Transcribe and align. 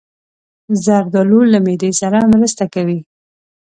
زردالو 0.85 1.39
له 1.53 1.59
معدې 1.65 1.91
سره 2.01 2.19
مرسته 2.33 2.63
کوي. 2.73 2.99